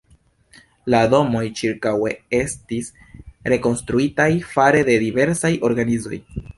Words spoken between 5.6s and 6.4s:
organizoj.